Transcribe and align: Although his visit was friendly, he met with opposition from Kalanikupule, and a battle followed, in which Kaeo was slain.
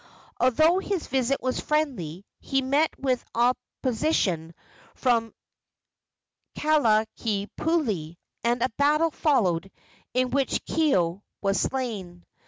Although 0.39 0.79
his 0.79 1.05
visit 1.05 1.43
was 1.43 1.59
friendly, 1.59 2.25
he 2.39 2.63
met 2.63 2.89
with 2.97 3.23
opposition 3.35 4.55
from 4.95 5.31
Kalanikupule, 6.57 8.15
and 8.43 8.63
a 8.63 8.69
battle 8.79 9.11
followed, 9.11 9.71
in 10.15 10.31
which 10.31 10.65
Kaeo 10.65 11.21
was 11.43 11.59
slain. 11.59 12.23